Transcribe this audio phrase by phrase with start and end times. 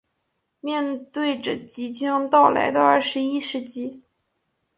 [0.61, 4.01] 面对着即将到来的二十一世纪